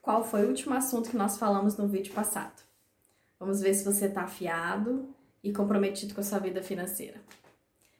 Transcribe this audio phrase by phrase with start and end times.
[0.00, 2.62] qual foi o último assunto que nós falamos no vídeo passado.
[3.38, 7.20] Vamos ver se você está afiado e comprometido com a sua vida financeira.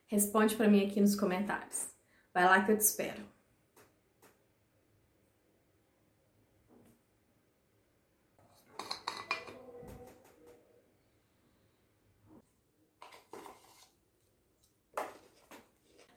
[0.07, 1.89] Responde para mim aqui nos comentários.
[2.35, 3.23] Vai lá que eu te espero.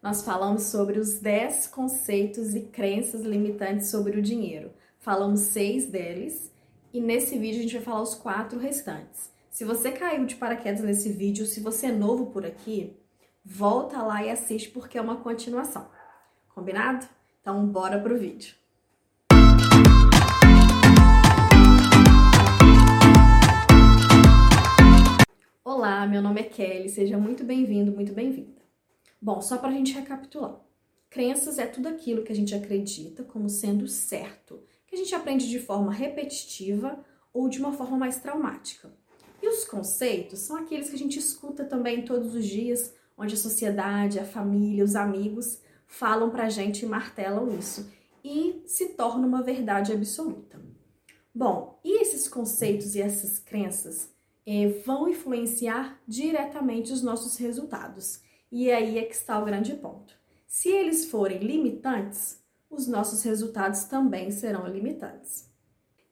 [0.04, 4.70] nós falamos sobre os 10 conceitos e crenças limitantes sobre o dinheiro.
[5.04, 6.50] Falamos seis deles
[6.94, 9.34] e nesse vídeo a gente vai falar os quatro restantes.
[9.50, 12.96] Se você caiu de paraquedas nesse vídeo, se você é novo por aqui,
[13.44, 15.90] volta lá e assiste porque é uma continuação.
[16.56, 17.06] Combinado?
[17.42, 18.56] Então bora pro vídeo.
[25.66, 28.62] Olá, meu nome é Kelly, seja muito bem-vindo, muito bem-vinda.
[29.22, 30.62] Bom, só para a gente recapitular.
[31.10, 35.50] Crenças é tudo aquilo que a gente acredita como sendo certo, que a gente aprende
[35.50, 38.94] de forma repetitiva ou de uma forma mais traumática.
[39.42, 43.38] E os conceitos são aqueles que a gente escuta também todos os dias, onde a
[43.38, 47.92] sociedade, a família, os amigos falam pra gente e martelam isso
[48.24, 50.62] e se torna uma verdade absoluta.
[51.34, 54.12] Bom, e esses conceitos e essas crenças
[54.46, 58.22] eh, vão influenciar diretamente os nossos resultados.
[58.52, 60.14] E aí é que está o grande ponto.
[60.46, 62.43] Se eles forem limitantes,
[62.76, 65.50] os nossos resultados também serão limitantes.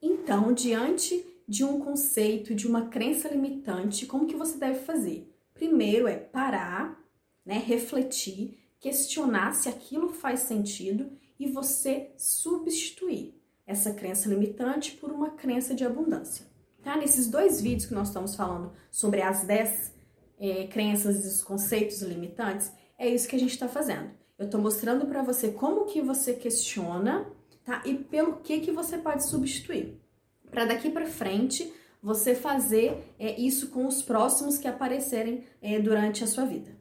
[0.02, 5.32] Então, diante de um conceito, de uma crença limitante, como que você deve fazer?
[5.54, 6.98] Primeiro é parar,
[7.46, 15.32] né, refletir, questionar se aquilo faz sentido e você substituir essa crença limitante por uma
[15.32, 16.46] crença de abundância.
[16.84, 16.96] Tá?
[16.98, 19.94] Nesses dois vídeos que nós estamos falando sobre as 10
[20.40, 24.21] é, crenças e os conceitos limitantes, é isso que a gente está fazendo.
[24.42, 27.28] Eu estou mostrando para você como que você questiona,
[27.64, 27.84] tá?
[27.86, 30.02] E pelo que que você pode substituir.
[30.50, 36.24] Para daqui para frente você fazer é, isso com os próximos que aparecerem é, durante
[36.24, 36.72] a sua vida.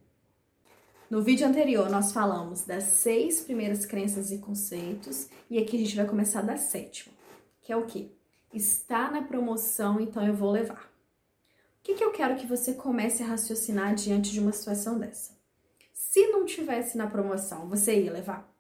[1.11, 5.97] No vídeo anterior nós falamos das seis primeiras crenças e conceitos e aqui a gente
[5.97, 7.13] vai começar da sétima,
[7.61, 8.11] que é o que?
[8.55, 10.91] Está na promoção, então eu vou levar.
[11.79, 15.40] O que, que eu quero que você comece a raciocinar diante de uma situação dessa?
[16.11, 18.53] Se não tivesse na promoção, você ia levar?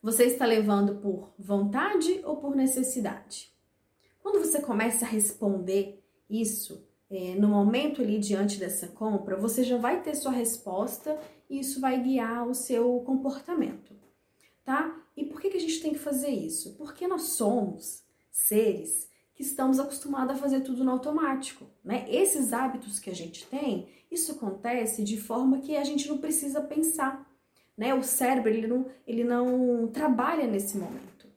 [0.00, 3.52] Você está levando por vontade ou por necessidade?
[4.18, 9.76] Quando você começa a responder isso, é, no momento ali diante dessa compra, você já
[9.76, 11.20] vai ter sua resposta
[11.50, 13.94] e isso vai guiar o seu comportamento,
[14.64, 14.98] tá?
[15.14, 16.78] E por que, que a gente tem que fazer isso?
[16.78, 22.04] Porque nós somos seres que estamos acostumados a fazer tudo no automático, né?
[22.08, 26.60] Esses hábitos que a gente tem, isso acontece de forma que a gente não precisa
[26.60, 27.24] pensar,
[27.76, 27.94] né?
[27.94, 31.28] O cérebro, ele não, ele não trabalha nesse momento,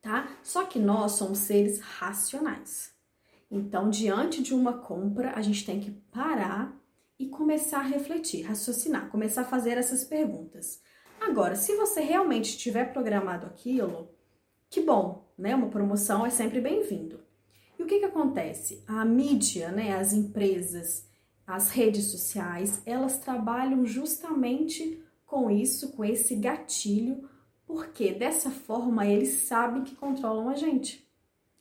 [0.00, 0.36] tá?
[0.42, 2.92] Só que nós somos seres racionais.
[3.48, 6.76] Então, diante de uma compra, a gente tem que parar
[7.20, 10.82] e começar a refletir, raciocinar, começar a fazer essas perguntas.
[11.20, 14.10] Agora, se você realmente tiver programado aquilo,
[14.68, 15.54] que bom, né?
[15.54, 17.27] Uma promoção é sempre bem-vindo.
[17.78, 18.82] E o que, que acontece?
[18.86, 21.08] A mídia, né, as empresas,
[21.46, 27.28] as redes sociais, elas trabalham justamente com isso, com esse gatilho,
[27.64, 31.06] porque dessa forma eles sabem que controlam a gente.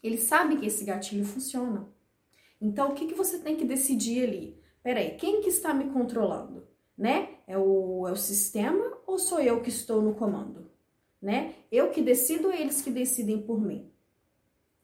[0.01, 1.87] Eles sabem que esse gatilho funciona.
[2.59, 4.61] Então, o que, que você tem que decidir ali?
[4.81, 6.67] Peraí, quem que está me controlando?
[6.97, 7.35] Né?
[7.45, 10.71] É o, é o sistema ou sou eu que estou no comando?
[11.21, 11.53] Né?
[11.71, 13.91] Eu que decido ou eles que decidem por mim?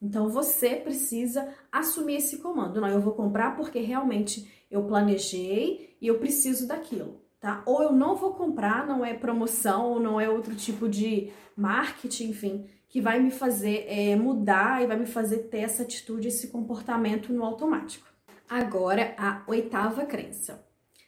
[0.04, 2.82] Então você precisa assumir esse comando.
[2.82, 7.64] Não, eu vou comprar porque realmente eu planejei e eu preciso daquilo, tá?
[7.66, 12.32] Ou eu não vou comprar, não é promoção ou não é outro tipo de marketing,
[12.32, 16.50] enfim, que vai me fazer é, mudar e vai me fazer ter essa atitude, esse
[16.50, 18.06] comportamento no automático.
[18.50, 20.68] Agora, a oitava crença: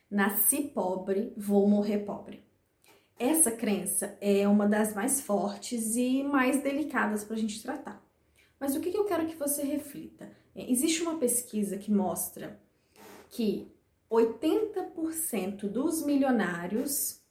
[0.10, 2.46] nasci pobre, vou morrer pobre.
[3.20, 8.05] Essa crença é uma das mais fortes e mais delicadas para a gente tratar.
[8.66, 10.28] Mas o que eu quero que você reflita?
[10.56, 12.60] É, existe uma pesquisa que mostra
[13.30, 13.72] que
[14.10, 17.22] 80% dos milionários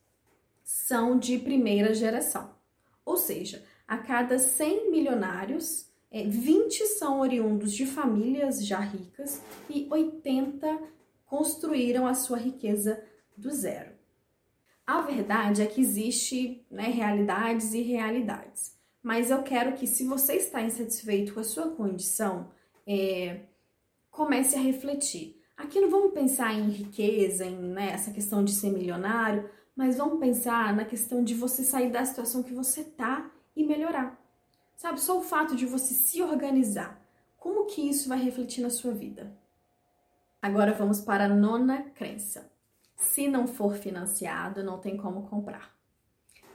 [0.63, 2.55] são de primeira geração.
[3.05, 9.89] Ou seja, a cada 100 milionários, 20 é, são oriundos de famílias já ricas e
[9.91, 10.83] 80
[11.27, 13.03] construíram a sua riqueza
[13.37, 13.91] do zero.
[14.87, 18.74] A verdade é que existe né, realidades e realidades
[19.05, 22.51] mas eu quero que, se você está insatisfeito com a sua condição,
[22.87, 23.43] é,
[24.11, 25.39] comece a refletir.
[25.55, 30.19] Aqui não vamos pensar em riqueza, em né, essa questão de ser milionário, mas vamos
[30.19, 34.19] pensar na questão de você sair da situação que você tá e melhorar.
[34.75, 36.99] Sabe, só o fato de você se organizar,
[37.37, 39.37] como que isso vai refletir na sua vida?
[40.41, 42.51] Agora vamos para a nona crença.
[42.97, 45.74] Se não for financiado, não tem como comprar.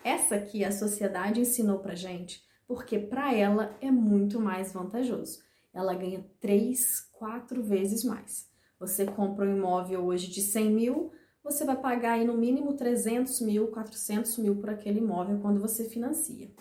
[0.10, 5.38] Essa aqui a sociedade ensinou pra gente porque para ela é muito mais vantajoso.
[5.72, 8.50] Ela ganha três, quatro vezes mais.
[8.80, 11.12] Você compra um imóvel hoje de 100 mil,
[11.44, 15.88] você vai pagar aí no mínimo 300 mil, 400 mil por aquele imóvel quando você
[15.88, 16.52] financia.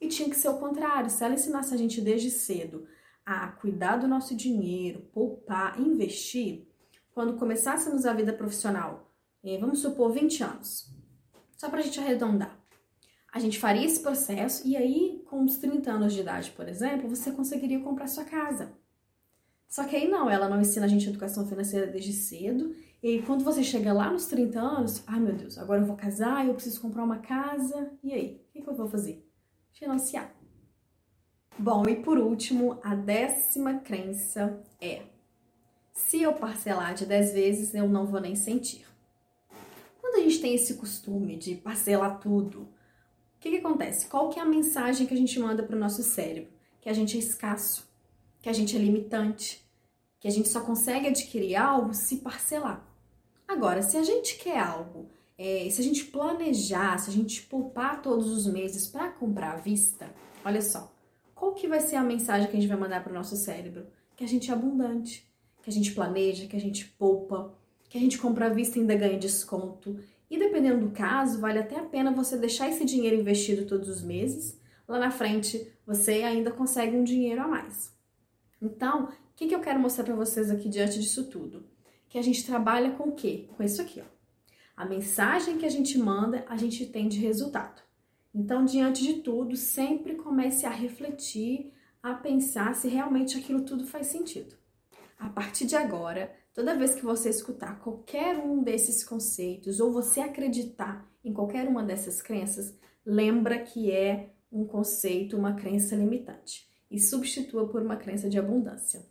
[0.00, 1.10] E tinha que ser o contrário.
[1.10, 2.88] Se ela ensinasse a gente desde cedo
[3.24, 6.66] a cuidar do nosso dinheiro, poupar, investir,
[7.12, 9.12] quando começássemos a vida profissional,
[9.44, 10.92] eh, vamos supor 20 anos,
[11.56, 12.59] só para a gente arredondar,
[13.32, 17.08] a gente faria esse processo e aí, com uns 30 anos de idade, por exemplo,
[17.08, 18.72] você conseguiria comprar sua casa.
[19.68, 22.74] Só que aí não, ela não ensina a gente educação financeira desde cedo.
[23.00, 25.96] E aí, quando você chega lá nos 30 anos, ai meu Deus, agora eu vou
[25.96, 27.92] casar, eu preciso comprar uma casa.
[28.02, 29.24] E aí, o que, que eu vou fazer?
[29.70, 30.34] Financiar.
[31.56, 35.02] Bom, e por último, a décima crença é:
[35.92, 38.84] se eu parcelar de 10 vezes, eu não vou nem sentir.
[40.00, 42.68] Quando a gente tem esse costume de parcelar tudo,
[43.40, 44.06] o que, que acontece?
[44.06, 46.50] Qual que é a mensagem que a gente manda para o nosso cérebro?
[46.78, 47.88] Que a gente é escasso,
[48.42, 49.64] que a gente é limitante,
[50.20, 52.86] que a gente só consegue adquirir algo se parcelar.
[53.48, 55.08] Agora, se a gente quer algo,
[55.38, 59.56] é, se a gente planejar, se a gente poupar todos os meses para comprar à
[59.56, 60.14] vista,
[60.44, 60.94] olha só,
[61.34, 63.86] qual que vai ser a mensagem que a gente vai mandar para o nosso cérebro?
[64.14, 65.26] Que a gente é abundante,
[65.62, 67.54] que a gente planeja, que a gente poupa,
[67.88, 69.98] que a gente compra à vista e ainda ganha desconto
[70.30, 74.00] e dependendo do caso, vale até a pena você deixar esse dinheiro investido todos os
[74.00, 74.60] meses.
[74.86, 77.92] Lá na frente, você ainda consegue um dinheiro a mais.
[78.62, 81.66] Então, o que, que eu quero mostrar para vocês aqui diante disso tudo?
[82.08, 83.48] Que a gente trabalha com o quê?
[83.56, 84.20] Com isso aqui, ó.
[84.76, 87.82] A mensagem que a gente manda, a gente tem de resultado.
[88.32, 91.72] Então, diante de tudo, sempre comece a refletir,
[92.02, 94.54] a pensar se realmente aquilo tudo faz sentido.
[95.18, 100.20] A partir de agora, Toda vez que você escutar qualquer um desses conceitos ou você
[100.20, 102.76] acreditar em qualquer uma dessas crenças,
[103.06, 109.06] lembra que é um conceito, uma crença limitante e substitua por uma crença de abundância.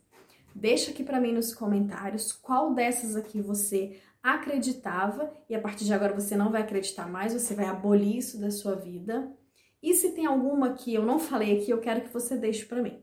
[0.54, 5.94] Deixa aqui para mim nos comentários qual dessas aqui você acreditava e a partir de
[5.94, 9.34] agora você não vai acreditar mais, você vai abolir isso da sua vida.
[9.82, 12.82] E se tem alguma que eu não falei aqui, eu quero que você deixe para
[12.82, 13.02] mim